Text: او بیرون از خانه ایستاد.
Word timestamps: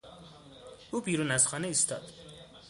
او 0.91 1.01
بیرون 1.01 1.31
از 1.31 1.47
خانه 1.47 1.67
ایستاد. 1.67 2.01